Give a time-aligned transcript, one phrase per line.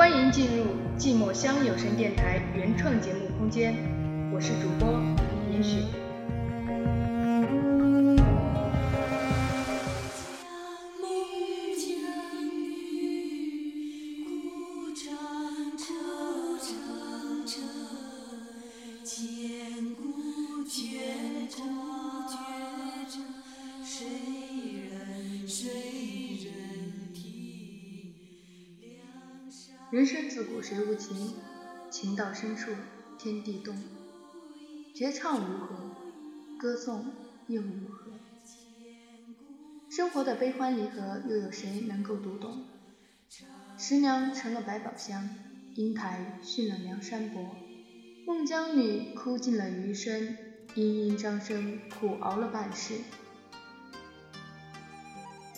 [0.00, 0.64] 欢迎进入
[0.98, 3.74] 寂寞乡有声电台原创节目空间，
[4.32, 4.98] 我是主播
[5.50, 5.82] 林雪。
[29.90, 31.34] 人生自古谁无情？
[31.90, 32.70] 情到深处
[33.18, 33.76] 天地动。
[34.94, 35.96] 绝唱如何？
[36.56, 37.12] 歌颂
[37.48, 38.12] 又如何？
[39.90, 42.66] 生活的悲欢离合，又有谁能够读懂？
[43.76, 45.28] 十娘成了百宝箱，
[45.74, 47.56] 英台殉了梁山伯，
[48.24, 50.36] 孟姜女哭尽了余生，
[50.76, 52.94] 殷殷张生苦熬了半世。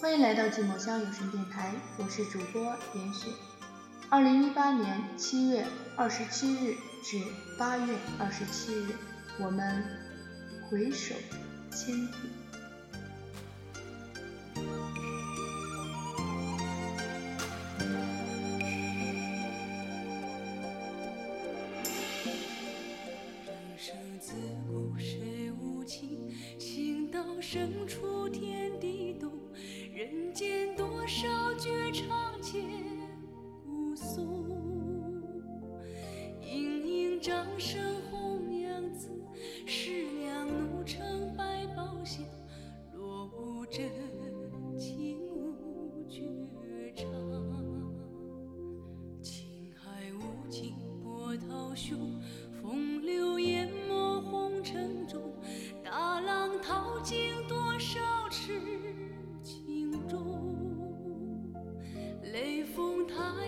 [0.00, 2.62] 欢迎来到寂寞乡有声电台，我是主播
[2.94, 3.28] 严雪。
[4.12, 5.64] 二零一八年七月
[5.96, 7.18] 二十七日至
[7.58, 8.94] 八月二十七日，
[9.40, 9.82] 我们
[10.68, 11.14] 回首
[11.70, 12.10] 千里。
[23.38, 24.34] 人生自
[24.68, 26.30] 古谁无情？
[26.58, 28.06] 情到深处
[37.22, 39.08] 掌声红娘子，
[39.64, 42.24] 十娘怒撑百宝箱，
[42.94, 43.88] 落无真
[44.76, 46.20] 情无绝
[46.96, 47.08] 唱。
[49.22, 52.18] 情海无尽波涛汹，
[52.60, 55.22] 风流淹没红尘中，
[55.84, 58.00] 大浪淘尽多少
[58.30, 58.60] 痴
[59.44, 60.52] 情种。
[62.32, 63.46] 雷峰塔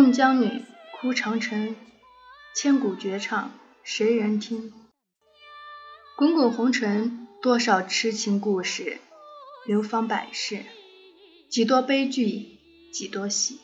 [0.00, 0.64] 孟姜女
[0.98, 1.76] 哭长城，
[2.56, 3.52] 千古绝唱
[3.84, 4.72] 谁人听？
[6.16, 8.98] 滚滚红尘，多少痴情故事，
[9.66, 10.64] 流芳百世，
[11.50, 12.48] 几多悲剧，
[12.90, 13.60] 几多喜。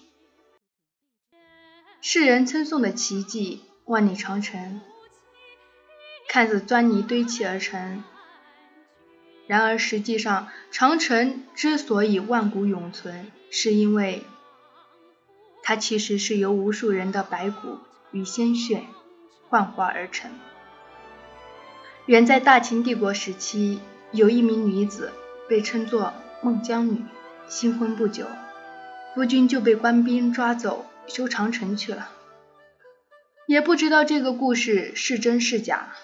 [2.02, 4.82] 世人称颂的奇迹，万里长城，
[6.28, 8.04] 看似砖泥堆砌而成，
[9.46, 14.22] 然而实际上，长城之所以万古永存，是因为。
[15.69, 17.78] 它其实是由无数人的白骨
[18.12, 18.84] 与鲜血
[19.49, 20.31] 幻化而成。
[22.06, 23.81] 远在大秦帝国时期，
[24.12, 25.12] 有一名女子
[25.49, 27.03] 被称作孟姜女，
[27.49, 28.26] 新婚不久，
[29.12, 32.10] 夫君就被官兵抓走修长城去了。
[33.49, 35.97] 也不知道这个故事是真是假，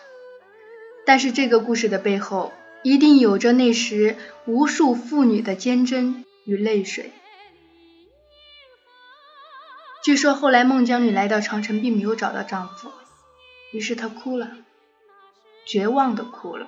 [1.06, 2.52] 但是这个故事的背后，
[2.82, 7.12] 一定有着那时无数妇女的坚贞与泪水。
[10.02, 12.90] 据说后来孟姜女来到长城，并没有找到丈夫，
[13.72, 14.50] 于是她哭了，
[15.64, 16.66] 绝望的哭了。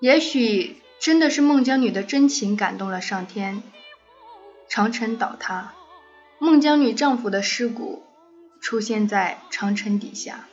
[0.00, 3.62] 也许真的是孟姜女的真情感动了上天，
[4.68, 5.72] 长城倒塌，
[6.38, 8.04] 孟姜女丈夫的尸骨
[8.60, 10.46] 出现在长城底下。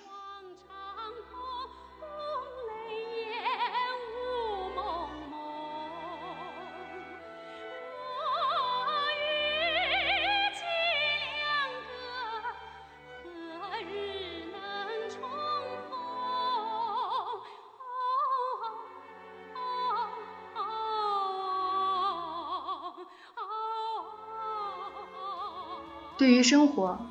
[26.18, 27.06] 对于生活，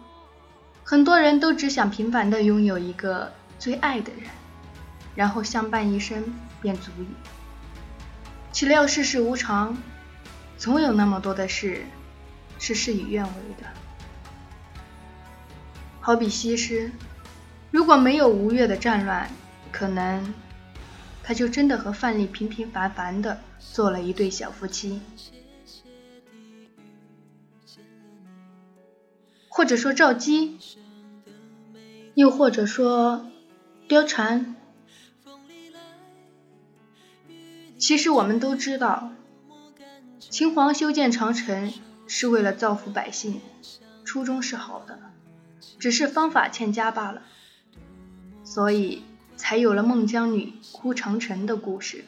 [0.83, 4.31] 很多人都只想平凡的拥有一个最爱的人，
[5.15, 6.25] 然后相伴一生
[6.62, 7.06] 便足矣。
[8.51, 9.77] 岂料世事无常，
[10.56, 11.85] 总有那么多的事
[12.59, 13.67] 是事与愿违的。
[16.01, 16.91] 好比西施，
[17.71, 19.31] 如果没有吴越的战乱，
[19.71, 20.33] 可能
[21.23, 25.03] 他就真的和范蠡平平凡凡的做了一对小夫妻。
[29.56, 30.59] 或者说赵姬，
[32.15, 33.25] 又或者说
[33.89, 34.56] 貂蝉。
[37.79, 39.12] 其实我们都知道，
[40.19, 41.73] 秦皇修建长城
[42.09, 43.41] 是为了造福百姓，
[44.05, 44.99] 初衷是好的，
[45.79, 47.23] 只是方法欠佳罢了，
[48.43, 49.05] 所以
[49.37, 52.05] 才有了孟姜女哭长城的故事。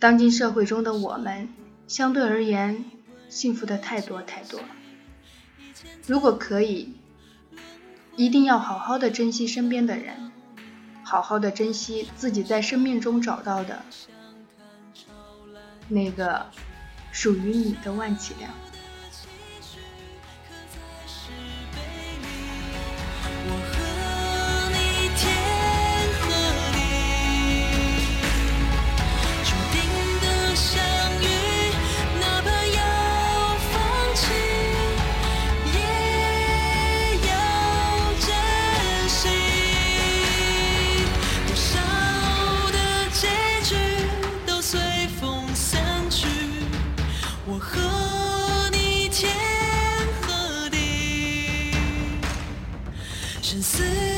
[0.00, 1.48] 当今社会中的我们，
[1.86, 2.84] 相对而言，
[3.28, 4.60] 幸福的太多太多。
[6.06, 6.94] 如果可以，
[8.16, 10.32] 一定要好好的珍惜身边的人，
[11.04, 13.82] 好好的珍惜自己在生命中找到的
[15.88, 16.46] 那个
[17.12, 18.50] 属于你的万绮良。
[45.08, 46.26] 风散去
[47.46, 47.80] 我和
[48.72, 49.30] 你天
[50.22, 51.70] 和地
[53.40, 54.15] 生死